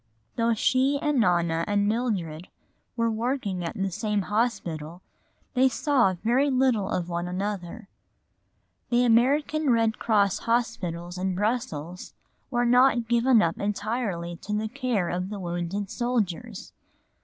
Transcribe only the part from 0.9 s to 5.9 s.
and Nona and Mildred were working at the same hospital, they